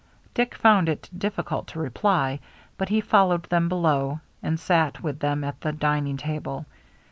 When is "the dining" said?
5.61-6.17